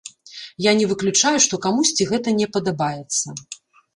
Я 0.65 0.71
не 0.79 0.85
выключаю, 0.93 1.33
што 1.45 1.59
камусьці 1.67 2.07
гэта 2.11 2.33
не 2.39 2.47
падабаецца. 2.57 3.27